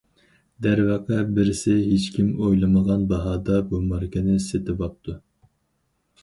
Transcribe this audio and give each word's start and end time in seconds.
دەرۋەقە 0.65 1.17
بىرسى 1.39 1.75
ھېچكىم 1.89 2.31
ئويلىمىغان 2.45 3.05
باھادا 3.13 3.59
بۇ 3.73 3.83
ماركىنى 3.91 4.39
سېتىۋاپتۇ. 4.47 5.17